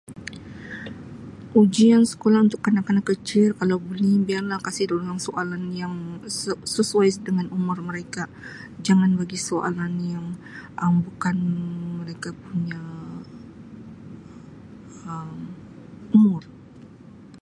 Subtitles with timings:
[1.61, 5.93] Ujian sekolah untuk kanak-kanak kecil kalau buleh biarlah kasi durang soalan yang
[6.39, 8.23] se-sesuai dengan umur mereka
[8.85, 10.25] jangan bagi soalan yang
[10.81, 11.37] Um bukan
[12.01, 12.79] mereka punya
[15.13, 15.33] Um
[16.17, 16.43] umur.